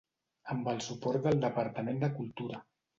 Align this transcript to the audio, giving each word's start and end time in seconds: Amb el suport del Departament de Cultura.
Amb 0.53 0.69
el 0.71 0.81
suport 0.87 1.27
del 1.29 1.39
Departament 1.47 2.05
de 2.07 2.13
Cultura. 2.21 2.67